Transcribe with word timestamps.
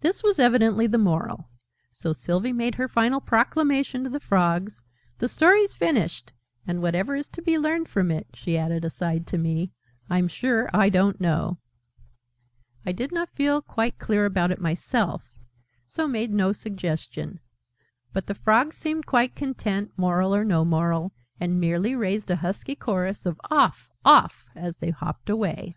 This 0.00 0.22
was 0.22 0.38
evidently 0.38 0.86
the 0.86 0.96
Moral: 0.96 1.50
so 1.92 2.14
Sylvie 2.14 2.54
made 2.54 2.76
her 2.76 2.88
final 2.88 3.20
proclamation 3.20 4.02
to 4.02 4.08
the 4.08 4.18
Frogs. 4.18 4.80
"The 5.18 5.28
Story's 5.28 5.74
finished! 5.74 6.32
And 6.66 6.80
whatever 6.80 7.14
is 7.14 7.28
to 7.32 7.42
be 7.42 7.58
learned 7.58 7.86
from 7.86 8.10
it," 8.10 8.28
she 8.32 8.56
added, 8.56 8.82
aside 8.82 9.26
to 9.26 9.36
me, 9.36 9.70
"I'm 10.08 10.26
sure 10.26 10.70
I 10.72 10.88
don't 10.88 11.20
know!" 11.20 11.58
I 12.86 12.92
did 12.92 13.12
not 13.12 13.36
feel 13.36 13.60
quite 13.60 13.98
clear 13.98 14.24
about 14.24 14.50
it 14.50 14.58
myself, 14.58 15.38
so 15.86 16.08
made 16.08 16.32
no 16.32 16.52
suggestion: 16.52 17.38
but 18.14 18.28
the 18.28 18.34
Frogs 18.34 18.78
seemed 18.78 19.04
quite 19.04 19.36
content, 19.36 19.92
Moral 19.98 20.34
or 20.34 20.46
no 20.46 20.64
Moral, 20.64 21.12
and 21.38 21.60
merely 21.60 21.94
raised 21.94 22.30
a 22.30 22.36
husky 22.36 22.74
chorus 22.74 23.26
of 23.26 23.38
"Off! 23.50 23.90
Off!" 24.02 24.48
as 24.56 24.78
they 24.78 24.88
hopped 24.92 25.28
away. 25.28 25.76